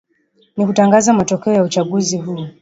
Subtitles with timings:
[0.57, 2.47] ni kutangaza matokeo ya uchaguzi huu